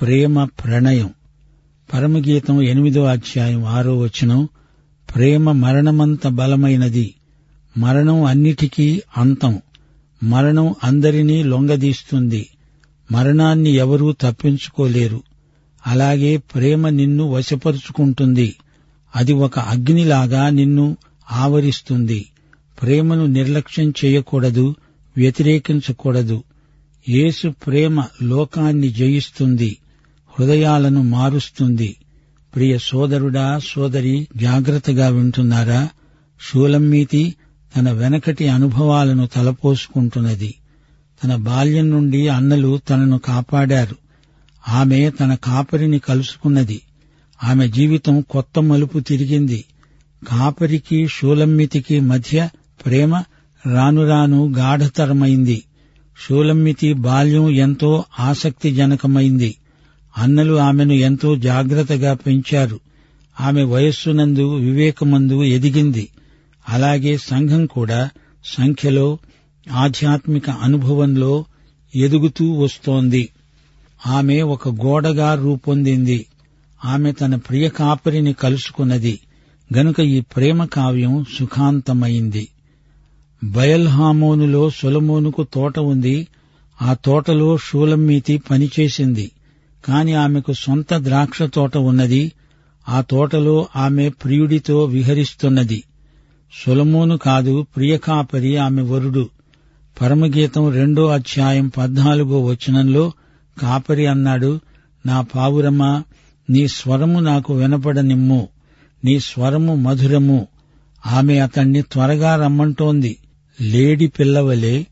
ప్రేమ 0.00 0.44
ప్రణయం. 0.44 1.10
పరమగీతం 1.92 2.62
ఎనిమిదో 2.62 3.04
అధ్యాయం 3.04 3.64
ఆరో 3.64 3.98
వచనం 3.98 4.48
ప్రేమ 5.14 5.52
మరణమంత 5.52 6.28
బలమైనది. 6.28 7.14
మరణం 7.78 8.24
అన్నిటికీ 8.24 9.02
అంతం. 9.16 9.62
మరణం 10.22 10.74
అందరినీ 10.84 11.42
లొంగదీస్తుంది. 11.42 12.48
మరణాన్ని 13.12 13.70
ఎవరూ 13.70 14.12
తప్పించుకోలేరు. 14.12 15.22
అలాగే 15.86 16.36
ప్రేమ 16.36 16.88
నిన్ను 16.88 17.24
వశపరుచుకుంటుంది. 17.24 18.56
అది 19.16 19.32
ఒక 19.32 19.58
అగ్నిలాగా 19.58 20.48
నిన్ను 20.48 20.96
ఆవరిస్తుంది. 21.32 22.26
ప్రేమను 22.82 23.26
నిర్లక్ష్యం 23.26 23.92
చేయకూడదు 24.04 24.74
వ్యతిరేకించకూడదు. 25.16 26.42
యేసు 27.08 27.48
ప్రేమ 27.66 28.04
లోకాన్ని 28.22 28.88
జయిస్తుంది 28.88 29.76
హృదయాలను 30.38 31.02
మారుస్తుంది. 31.02 31.96
ప్రియ 32.54 32.78
సోదరుడా 32.78 33.58
సోదరి 33.58 34.28
జాగ్రత్తగా 34.36 35.08
వింటున్నారా? 35.08 35.88
షూలమ్మీతి 36.40 37.34
తన 37.76 37.90
వెనకటి 37.90 38.48
అనుభవాలను 38.48 39.26
తలపోసుకుంటున్నది. 39.26 40.54
తన 41.24 41.36
బాల్యం 41.36 41.90
నుండి 41.90 42.28
అన్నలు 42.28 42.78
తనను 42.90 43.18
కాపాడారు. 43.18 43.96
ఆమె 44.68 45.10
తన 45.10 45.34
కాపరిని 45.34 45.98
కలుసుకున్నది. 45.98 46.80
ఆమె 47.44 47.68
జీవితం 47.68 48.20
కొత్త 48.20 48.58
మలుపు 48.58 48.98
తిరిగింది. 48.98 49.64
కాపరికి 50.28 51.08
షూలమ్మితికి 51.08 52.00
మధ్య 52.00 52.48
ప్రేమ 52.86 53.16
రానురాను 53.66 54.52
గాఢతరమైంది. 54.58 55.62
షూలమ్మితి 56.28 56.92
బాల్యం 56.92 57.50
ఎంతో 57.50 58.04
ఆసక్తిజనకమైంది. 58.20 59.56
అన్నలు 60.18 60.54
ఆమెను 60.54 60.92
ఎంతో 60.92 61.36
జాగ్రత్తగా 61.36 62.14
పెంచారు. 62.14 62.80
ఆమె 63.40 63.62
వయస్సునందు 63.62 64.56
వివేకమందు 64.56 65.42
ఎదిగింది. 65.42 66.08
అలాగే 66.68 67.16
సంఘం 67.16 67.66
కూడా 67.66 68.10
సంఖ్యలో 68.44 69.18
ఆధ్యాత్మిక 69.72 70.50
అనుభవంలో 70.50 71.44
ఎదుగుతూ 71.96 72.50
వస్తోంది. 72.50 73.28
ఆమె 74.06 74.42
ఒక 74.42 74.68
గోడగా 74.68 75.34
రూపొందింది. 75.34 76.26
ఆమె 76.84 77.12
తన 77.12 77.34
ప్రియ 77.34 77.68
కాపరిని 77.68 78.32
కలుసుకున్నది. 78.32 79.18
గనుక 79.76 80.00
ఈ 80.00 80.20
ప్రేమ 80.20 80.64
కావ్యం 80.64 81.24
సుఖాంతమైంది. 81.38 82.48
బయల్హామోనులో 83.44 84.70
సొలమోనుకు 84.70 85.42
తోట 85.42 85.78
ఉంది. 85.78 86.26
ఆ 86.82 86.94
తోటలో 86.94 87.56
షూలమ్మీతి 87.56 88.38
పనిచేసింది. 88.38 89.30
కాని 89.84 90.14
ఆమెకు 90.14 90.52
సొంత 90.52 90.94
ద్రాక్ష 90.94 91.42
తోట 91.42 91.76
ఉన్నది. 91.76 92.32
ఆ 92.88 93.00
తోటలో 93.00 93.68
ఆమె 93.76 94.08
ప్రియుడితో 94.08 94.84
విహరిస్తున్నది. 94.84 95.82
సొలమోను 96.66 97.16
కాదు 97.16 97.66
ప్రియకాపరి 97.76 98.56
ఆమె 98.56 98.82
వరుడు. 98.82 99.28
పరమగీతం 100.00 100.72
రెండో 100.72 101.06
అధ్యాయం 101.06 101.68
పద్నాలుగో 101.68 102.44
వచనంలో 102.44 103.12
కాపరి 103.62 104.06
అన్నాడు 104.06 104.60
నా 105.06 105.20
పావురమా 105.20 106.02
నీ 106.50 106.68
స్వరము 106.68 107.20
నాకు 107.20 107.54
వినపడనిమ్ము 107.54 108.48
నీ 109.04 109.20
స్వరము 109.20 109.74
మధురము. 109.74 110.46
ఆమె 111.06 111.38
అతణ్ణి 111.38 111.82
త్వరగా 111.82 112.36
రమ్మంటోంది 112.36 113.16
లేడి 113.60 114.06
పిల్లవలే 114.06 114.86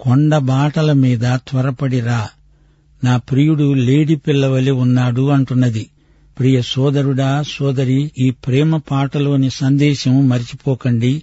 కొండ 0.00 0.36
బాటల 0.36 0.92
మీద 0.92 1.20
త్వరపడిరా. 1.20 2.28
నా 3.04 3.16
ప్రియుడు 3.16 3.72
లేడి 3.72 4.16
పిల్లవలే 4.16 4.70
ఉన్నాడు 4.70 5.30
అంటున్నది. 5.30 5.86
ప్రియ 6.38 6.62
సోదరుడా 6.62 7.44
సోదరి 7.48 8.10
ఈ 8.18 8.30
ప్రేమ 8.30 8.76
పాటలోని 8.76 9.50
సందేశం 9.50 10.28
మర్చిపోకండి. 10.28 11.22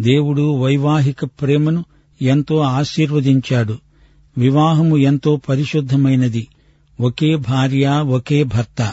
దేవుడు 0.00 0.56
వైవాహిక 0.56 1.24
ప్రేమను 1.24 1.84
ఎంతో 2.22 2.58
ఆశీర్వదించాడు. 2.58 3.78
వివాహము 4.38 4.96
ఎంతో 4.96 5.36
పరిశుద్ధమైనది. 5.36 6.46
ఒకే 7.00 7.36
భార్య 7.36 7.88
ఒకే 7.88 8.42
భర్త. 8.42 8.92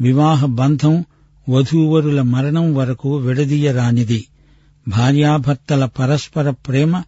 వివాహ 0.00 0.46
బంధం 0.46 1.04
వధూవరుల 1.48 2.22
మరణం 2.22 2.74
వరకు 2.74 3.16
విడదీయరానిది. 3.16 4.24
భార్యాభర్తల 4.88 5.84
పరస్పర 5.84 6.50
ప్రేమ 6.50 7.02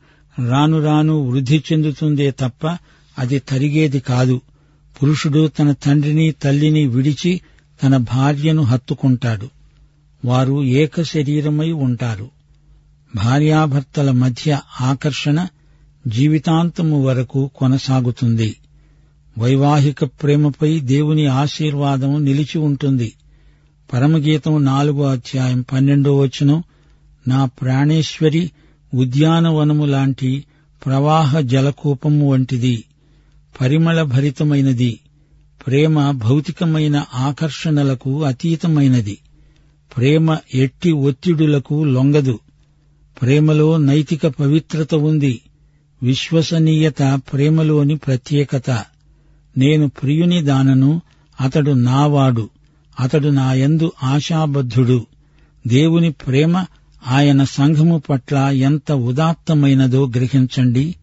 రాను 0.49 0.85
రాను 0.85 1.31
వృద్ధి 1.31 1.63
చెందుతుందే 1.73 2.31
తప్ప 2.31 2.79
అది 3.19 3.39
తరిగేది 3.39 4.01
కాదు. 4.01 4.41
పురుషుడు 5.03 5.49
తన 5.49 5.73
తండ్రిని 5.73 6.33
తల్లిని 6.33 6.87
విడిచి 6.87 7.41
తన 7.83 7.97
భార్యను 7.97 8.63
హత్తుకుంటాడు. 8.63 9.49
వారు 10.25 10.65
ఏక 10.65 11.03
శరీరమై 11.03 11.73
ఉంటారు. 11.73 12.29
భార్యాభర్తల 13.15 14.11
మధ్య 14.11 14.61
ఆకర్షణ 14.81 15.47
జీవితాంతము 16.07 17.05
వరకు 17.05 17.51
కొనసాగుతుంది. 17.57 18.57
వైవాహిక 19.39 20.05
ప్రేమపై 20.05 20.81
దేవుని 20.81 21.27
ఆశీర్వాదం 21.27 22.25
నిలిచి 22.25 22.59
ఉంటుంది. 22.59 23.13
పరమగీతం 23.93 24.65
నాలుగో 24.65 25.07
అధ్యాయం 25.07 25.65
పన్నెండో 25.73 26.19
వచనం 26.19 26.63
నా 27.29 27.45
ప్రాణేశ్వరి 27.45 28.51
ఉద్యానవనము 28.95 29.85
లాంటి 29.85 30.45
ప్రవాహ 30.87 31.41
జలకూపము 31.41 32.33
వంటిది. 32.33 32.85
పరిమళ 33.61 34.03
భరితమైనది 34.03 35.01
ప్రేమ 35.67 36.11
భౌతికమైన 36.11 37.05
ఆకర్షణలకు 37.15 38.25
అతీతమైనది. 38.25 39.19
ప్రేమ 39.97 40.37
ఎట్టి 40.55 40.93
ఒత్తిడులకు 40.93 41.85
లొంగదు. 41.85 42.39
ప్రేమలో 43.23 43.77
నైతిక 43.77 44.27
పవిత్రత 44.27 44.95
ఉంది. 44.95 45.41
విశ్వసనీయత 46.03 47.21
ప్రేమలోని 47.33 47.97
ప్రత్యేకత. 47.97 48.71
నేను 49.59 49.89
ప్రియుని 49.89 50.43
దానను 50.43 51.03
అతడు 51.41 51.71
నావాడు 51.71 52.51
అతడు 53.01 53.29
నాయందు 53.29 53.93
ఆశాబద్ధుడు. 54.03 55.07
దేవుని 55.67 56.13
ప్రేమ 56.13 56.65
ఆయన 57.07 57.45
సంఘము 57.45 58.03
పట్ల 58.11 58.37
ఎంత 58.37 58.93
ఉదాత్తమైనదో 58.93 60.09
గ్రహించండి. 60.09 60.95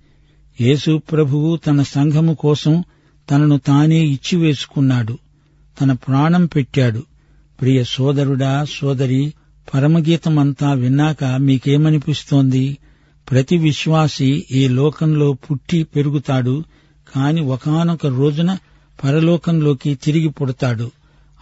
యేసు 0.62 1.02
ప్రభువు 1.12 1.56
తన 1.56 1.82
సంఘము 1.82 2.34
కోసం 2.34 2.84
తనను 3.32 3.58
తానే 3.58 4.00
ఇచ్చివేసుకున్నాడు. 4.00 5.18
తన 5.82 5.92
ప్రాణం 5.92 6.46
పెట్టాడు. 6.46 7.04
ప్రియ 7.62 7.84
సోదరుడా 7.84 8.66
సోదరి 8.70 9.34
పరమగీతమంతా 9.74 10.74
విన్నాక 10.74 11.24
మీకేమనిపిస్తోంది? 11.24 12.78
ప్రతి 13.32 13.58
విశ్వాసి 13.58 14.46
ఈ 14.52 14.68
లోకంలో 14.68 15.34
పుట్టి 15.34 15.84
పెరుగుతాడు 15.84 16.64
కాని 17.16 17.42
ఒకానొక 17.42 18.06
రోజున 18.06 18.58
పరలోకంలోకి 19.04 19.96
తిరిగి 19.96 20.30
పుడతాడు. 20.30 20.92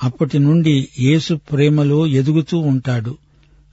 అప్పటి 0.04 0.40
నుండి 0.40 0.90
యేసు 1.00 1.34
ప్రేమలో 1.34 2.08
ఎదుగుతూ 2.08 2.58
ఉంటాడు. 2.58 3.18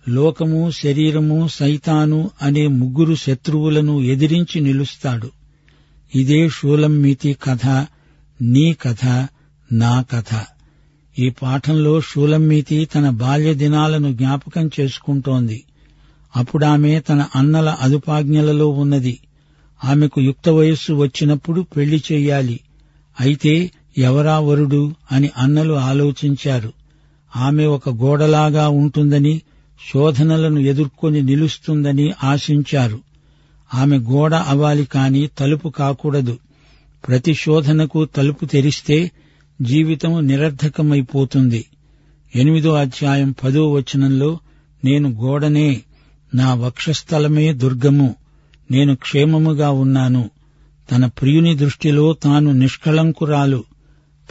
లోకము 0.08 0.70
శరీరము 0.70 1.48
సైతాను 1.48 2.30
అనే 2.42 2.66
ముగ్గురు 2.66 3.14
శత్రువులను 3.14 4.00
ఎదిరించి 4.00 4.60
నిలుస్తాడు. 4.60 5.30
ఇదే 6.14 6.48
షూలమ్మీతి 6.48 7.36
కథ 7.42 7.86
నీ 8.42 8.72
కథ 8.72 9.28
నా 9.72 10.02
కథ. 10.02 10.34
ఈ 11.18 11.30
పాఠంలో 11.30 12.00
షూలమ్మీతి 12.00 12.84
తన 12.84 13.10
బాల్య 13.10 13.54
దినాలను 13.54 14.12
జ్ఞాపకం 14.12 14.70
చేసుకుంటోంది. 14.80 15.64
అప్పుడామె 16.36 17.00
తన 17.00 17.24
అన్నల 17.36 17.76
అదుపాజ్ఞలలో 17.80 18.68
ఉన్నది. 18.68 19.18
ఆమెకు 19.84 20.20
యుక్త 20.20 20.48
వయస్సు 20.48 20.92
వచ్చినప్పుడు 20.92 21.60
పెళ్ళి 21.76 22.02
చెయ్యాలి. 22.12 22.60
అయితే 23.20 23.70
ఎవరా 23.98 24.38
వరుడు 24.38 24.94
అని 25.12 25.30
అన్నలు 25.38 25.74
ఆలోచించారు. 25.74 26.72
ఆమె 27.36 27.64
ఒక 27.64 27.88
గోడలాగా 27.88 28.68
ఉంటుందని 28.68 29.42
శోధనలను 29.94 30.60
ఎదుర్కొని 30.60 31.22
నిలుస్తుందని 31.22 32.12
ఆశించారు. 32.24 33.00
ఆమె 33.74 33.98
గోడ 33.98 34.34
అవ్వాలి 34.34 34.84
కాని 34.84 35.28
తలుపు 35.38 35.68
కాకూడదు. 35.68 36.38
ప్రతి 37.08 37.34
శోధనకు 37.34 38.04
తలుపు 38.04 38.44
తెరిస్తే 38.44 39.10
జీవితం 39.62 40.26
నిరర్ధకమైపోతుంది. 40.26 41.64
ఎనిమిదో 42.36 42.72
అధ్యాయం 42.74 43.34
పదో 43.44 43.72
వచనంలో 43.72 44.38
నేను 44.84 45.08
గోడనే 45.08 45.82
నా 46.34 46.54
వక్షస్థలమే 46.54 47.52
దుర్గము 47.52 48.14
నేను 48.70 48.96
క్షేమముగా 48.96 49.70
ఉన్నాను. 49.70 50.30
తన 50.92 51.06
ప్రియుని 51.06 51.56
దృష్టిలో 51.56 52.12
తాను 52.12 52.52
నిష్కళంకురాలు. 52.52 53.64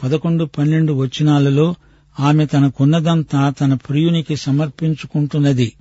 పదకొండు 0.02 0.44
పన్నెండు 0.44 0.92
వచనాలలో 0.92 1.74
ఆమె 2.20 2.46
తనకున్నదంతా 2.46 3.50
తన 3.50 3.74
ప్రియునికి 3.74 4.36
సమర్పించుకుంటున్నది. 4.36 5.72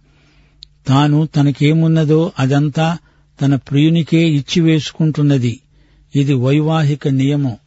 తాను 0.88 1.28
తనకేమున్నదో 1.36 2.32
అదంతా 2.40 2.98
తన 3.42 3.56
ప్రియునికే 3.56 4.30
ఇచ్చివేసుకుంటున్నది. 4.30 5.60
ఇది 6.16 6.34
వైవాహిక 6.34 7.08
నియమం. 7.08 7.58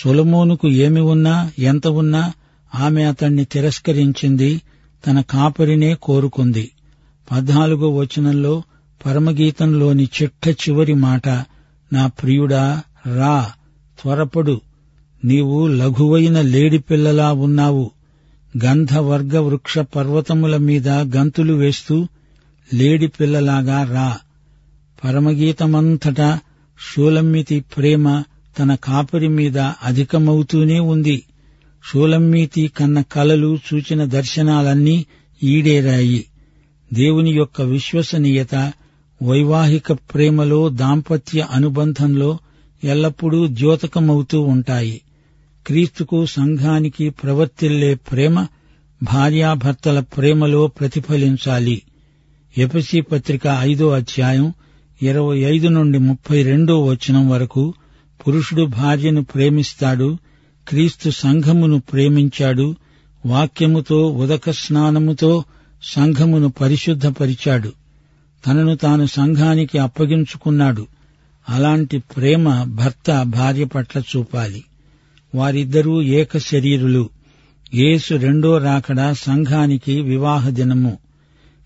సొలమోనుకు 0.00 0.68
ఏమి 0.68 1.00
ఉన్నా 1.00 1.50
ఎంత 1.58 1.86
ఉన్నా 1.86 2.32
ఆమె 2.74 3.04
అతణ్ణి 3.04 3.44
తిరస్కరించింది 3.44 4.62
తన 5.06 5.20
కాపరినే 5.20 5.94
కోరుకుంది. 5.94 6.70
పద్నాలుగో 7.32 7.90
వచనంలో 7.90 8.62
పరమగీతంలోని 9.06 10.08
చిట్ట 10.22 10.48
చివరి 10.48 10.94
మాట 10.94 11.28
నా 11.92 12.06
ప్రియుడా 12.06 12.82
రా 13.16 13.52
త్వరపడు. 14.02 14.60
నీవు 15.24 15.66
లఘువైన 15.66 16.40
లేడిపిల్లలా 16.40 17.32
ఉన్నావు. 17.32 17.90
గంధవర్గ 18.64 19.38
వృక్ష 19.38 19.78
పర్వతముల 19.78 20.56
మీద 20.56 20.88
గంతులు 20.88 21.52
వేస్తూ 21.52 22.06
లేడిపిల్లలాగా 22.74 23.84
రా. 23.84 24.18
పరమగీతమంతటా 25.04 26.40
షూలమ్మితి 26.92 27.60
ప్రేమ 27.60 28.22
తన 28.58 28.74
కాపరి 28.74 29.28
మీద 29.28 29.58
అధికమవుతూనే 29.58 30.78
ఉంది. 30.78 31.22
షూలమ్మీతి 31.92 32.68
కన్న 32.68 33.00
కలలు 33.00 33.58
సూచిన 33.66 34.04
దర్శనాలన్నీ 34.04 35.06
ఈడేరాయి. 35.42 36.24
దేవుని 36.92 37.30
యొక్క 37.30 37.62
విశ్వసనీయత 37.62 38.72
వైవాహిక 39.22 39.92
ప్రేమలో 39.92 40.68
దాంపత్య 40.68 41.46
అనుబంధంలో 41.50 42.38
ఎల్లప్పుడూ 42.84 43.46
ద్యోతకమవుతూ 43.46 44.40
ఉంటాయి. 44.40 45.00
క్రీస్తుకు 45.66 46.26
సంఘానికి 46.26 47.10
ప్రవర్తిల్లే 47.10 47.94
ప్రేమ 47.94 48.46
భార్యాభర్తల 49.02 50.00
ప్రేమలో 50.00 50.66
ప్రతిఫలించాలి. 50.66 51.82
ఎపసి 52.58 53.00
పత్రిక 53.00 53.46
ఐదో 53.60 53.90
అధ్యాయం 53.90 54.52
ఇరవై 55.02 55.38
ఐదు 55.38 55.68
నుండి 55.68 55.98
ముప్పై 55.98 56.42
రెండో 56.42 56.84
వచనం 56.84 57.30
వరకు 57.30 57.74
పురుషుడు 58.26 58.62
భార్యను 58.62 59.24
ప్రేమిస్తాడు 59.24 60.18
క్రీస్తు 60.68 61.10
సంఘమును 61.10 61.80
ప్రేమించాడు 61.80 62.74
వాక్యముతో 63.26 64.10
ఉదక 64.10 64.50
స్నానముతో 64.50 65.44
సంఘమును 65.82 66.48
పరిశుద్ధపరిచాడు. 66.48 67.72
తనను 68.46 68.76
తాను 68.76 69.06
సంఘానికి 69.06 69.78
అప్పగించుకున్నాడు. 69.78 70.86
అలాంటి 71.48 71.98
ప్రేమ 71.98 72.62
భర్త 72.62 73.22
భార్య 73.22 73.64
పట్ల 73.64 74.00
చూపాలి. 74.00 74.64
వారిద్దరూ 75.34 76.02
ఏక 76.02 76.38
శరీరులు. 76.38 77.10
యేసు 77.74 78.14
రెండో 78.14 78.58
రాకడా 78.58 79.12
సంఘానికి 79.12 80.00
వివాహ 80.00 80.48
దినము. 80.48 80.98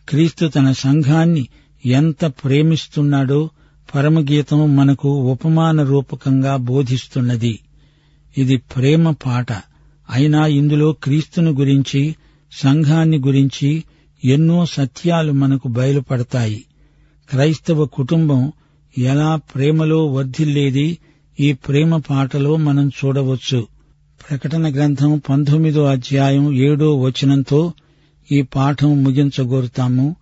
క్రీస్తు 0.08 0.46
తన 0.46 0.72
సంఘాన్ని 0.72 1.48
ఎంత 1.86 2.24
ప్రేమిస్తున్నాడో 2.24 3.50
పరమగీతం 3.96 4.76
మనకు 4.76 5.08
ఉపమాన 5.08 5.82
రూపకంగా 5.82 6.56
బోధిస్తున్నది. 6.56 7.58
ఇది 8.38 8.56
ప్రేమ 8.56 9.10
పాట. 9.10 9.52
అయినా 10.10 10.46
ఇందులో 10.46 10.92
క్రీస్తును 10.92 11.50
గురించి 11.50 12.16
సంఘాన్ని 12.52 13.18
గురించి 13.18 13.84
ఎన్నో 14.24 14.66
సత్యాలు 14.66 15.32
మనకు 15.32 15.68
బయలుపడతాయి. 15.68 16.64
క్రైస్తవ 17.30 17.84
కుటుంబం 17.84 18.52
ఎలా 18.98 19.36
ప్రేమలో 19.36 20.06
వర్ధిల్లేది 20.06 20.98
ఈ 21.40 21.52
ప్రేమ 21.52 21.96
పాటలో 21.96 22.56
మనం 22.56 22.88
చూడవచ్చు. 22.88 23.66
ప్రకటన 24.30 24.74
గ్రంథం 24.74 25.22
పంతొమ్మిదో 25.28 25.84
అధ్యాయం 25.84 26.52
ఏడో 26.52 26.96
వచనంతో 26.96 27.72
ఈ 28.32 28.42
పాఠం 28.42 29.04
ముగించగోరుతాము. 29.04 30.16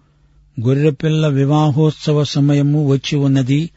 గొర్రెపిల్ల 0.60 1.26
వివాహోత్సవ 1.26 2.24
సమయము 2.24 2.88
వచ్చి 2.88 3.18
ఉన్నది. 3.18 3.70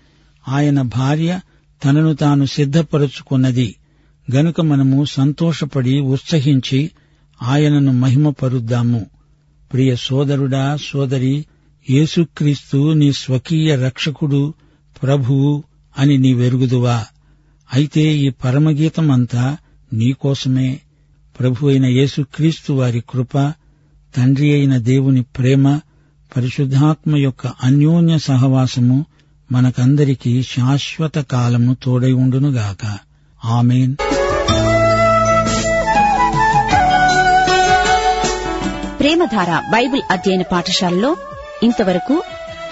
ఆయన 0.48 0.82
భార్య 0.82 1.40
తనను 1.86 2.14
తాను 2.16 2.46
సిద్ధపరుచుకున్నది. 2.46 3.76
గనుక 4.36 4.62
మనము 4.62 5.06
సంతోషపడి 5.06 6.00
ఉత్సహించి 6.00 6.92
ఆయనను 7.44 7.92
మహిమపరుద్దాము. 7.92 9.06
ప్రియ 9.74 9.96
సోదరుడా 9.96 10.78
సోదరి 10.82 11.46
యేసుక్రీస్తు 11.90 12.94
నీ 12.94 13.14
స్వకీయ 13.14 13.76
రక్షకుడు 13.76 14.54
ప్రభువు 15.04 15.64
అని 15.98 16.18
నీ 16.18 16.34
వెరుగుదువా 16.34 17.06
అయితే 17.74 18.18
ఈ 18.18 18.30
పరమగీతమంతా 18.30 19.58
నీకోసమే 19.94 20.80
ప్రభు 21.40 21.68
అయిన 21.68 21.86
యేసుక్రీస్తు 21.86 22.74
వారి 22.74 23.04
కృప 23.10 23.54
తండ్రి 24.18 24.54
అయిన 24.54 24.78
దేవుని 24.78 25.22
ప్రేమ 25.22 25.80
పరిశుద్ధాత్మ 26.36 27.16
యొక్క 27.16 27.48
అన్యోన్య 27.64 28.18
సహవాసము 28.18 29.06
మనకందరికీ 29.52 30.44
శాశ్వత 30.44 31.16
కాలము 31.16 31.78
తోడై 31.84 32.12
ఉండునుగాక. 32.12 32.98
ఆమెన్. 33.46 33.96
ప్రేమధార 39.00 39.60
బైబిల్ 39.60 40.02
అధ్యయన 40.12 40.42
పాఠశాలలో 40.42 41.18
ఇంతవరకు 41.64 42.24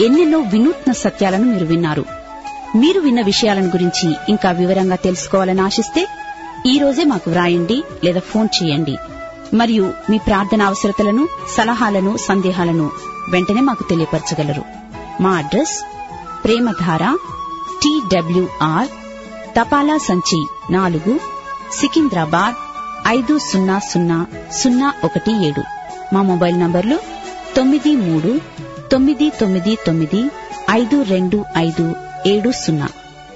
ఎన్నెన్నో 0.01 0.39
వినూత్న 0.39 0.91
సత్యాలను 0.91 1.43
మీరు 1.43 1.65
విన్నారు. 1.65 2.05
మీరు 2.75 2.99
విన్న 2.99 3.21
విషయాలను 3.21 3.67
గురించి 3.67 4.15
ఇంకా 4.29 4.51
వివరంగా 4.51 4.95
తెలుసుకోవాలని 4.95 5.61
ఆశిస్తే 5.61 6.07
ఈ 6.65 6.77
రోజే 6.77 7.03
మాకు 7.03 7.31
వ్రాయండి 7.31 7.83
లేదా 8.03 8.19
ఫోన్ 8.19 8.47
చేయండి. 8.63 8.97
మరియు 9.55 9.93
మీ 10.09 10.17
ప్రార్థన 10.17 10.61
అవసరతలను 10.61 11.27
సలహాలను 11.57 12.17
సందేహాలను 12.17 12.91
వెంటనే 13.29 13.61
మాకు 13.61 13.83
తెలియపరచగలరు. 13.83 14.63
మా 15.21 15.31
అడ్రస్ 15.31 15.75
ప్రేమధార 16.43 17.17
టీడబ్ల్యూఆర్ 17.83 18.89
తపాలా 19.57 19.97
సంచి 19.97 20.39
నాలుగు 20.69 21.19
సికింద్రాబాద్ 21.73 22.55
ఐదు 23.07 23.37
సున్నా 23.37 23.79
సున్నా 23.79 24.25
సున్నా 24.51 24.93
ఒకటి 25.03 25.47
ఏడు. 25.47 25.63
మా 26.13 26.21
మొబైల్ 26.21 26.59
నంబర్లు 26.59 26.99
తొమ్మిది 27.57 27.95
మూడు 27.95 28.39
తొమ్మిది 28.91 29.29
తొమ్మిది 29.29 29.77
తొమ్మిది 29.87 30.21
ఐదు 30.71 31.01
రెండు 31.03 31.45
ఐదు 31.57 31.95
ఏడు 32.27 32.51
సున్నా. 32.51 32.87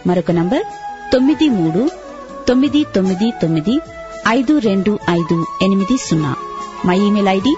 మరొక 0.07 0.31
నంబర్ 0.31 0.63
తొమ్మిది 1.13 1.49
మూడు 1.49 1.89
తొమ్మిది 2.47 2.83
తొమ్మిది 2.95 3.31
తొమ్మిది 3.41 3.79
ఐదు 4.37 4.53
రెండు 4.65 4.91
ఐదు 5.09 5.35
ఎనిమిది 5.61 5.95
సున్నా. 5.97 6.31
మా 6.85 6.93
email 7.07 7.29
ID 7.37 7.53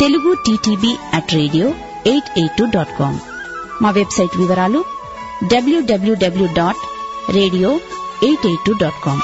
Telugu 0.00 0.30
TTB 0.46 0.92
at 1.18 1.32
radio 1.38 1.66
eight 2.12 2.30
eight 2.40 2.56
two 2.58 2.64
dot 2.74 2.92
com. 2.98 3.18
మా 3.82 3.90
వెబ్సైట్ 3.90 4.34
వివరాలు 4.42 4.80
W W W 5.52 6.48
dot 6.60 6.82
radio 7.38 7.70
eight 8.28 8.46
eight 8.50 8.64
two 8.66 8.72
dot 8.82 9.00
com. 9.04 9.22